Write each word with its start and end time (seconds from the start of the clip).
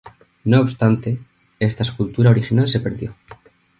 No 0.45 0.61
obstante, 0.61 1.19
esta 1.59 1.83
escultura 1.83 2.31
original 2.31 2.67
se 2.67 2.79
perdió. 2.79 3.13